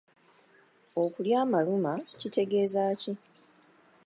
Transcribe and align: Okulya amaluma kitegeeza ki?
Okulya 1.01 1.37
amaluma 1.45 1.93
kitegeeza 2.19 2.83
ki? 3.01 3.11